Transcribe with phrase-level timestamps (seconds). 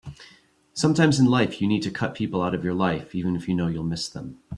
[0.73, 3.53] Sometimes in life you need to cut people out of your life even if you
[3.53, 4.39] know you'll miss them.